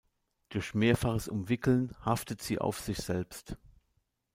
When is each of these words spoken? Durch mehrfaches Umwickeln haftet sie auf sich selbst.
Durch 0.49 0.73
mehrfaches 0.73 1.27
Umwickeln 1.27 1.95
haftet 2.03 2.41
sie 2.41 2.57
auf 2.57 2.79
sich 2.79 2.97
selbst. 2.97 3.55